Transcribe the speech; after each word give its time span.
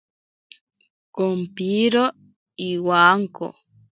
Kompiro 1.15 2.03
iwanko. 2.69 3.45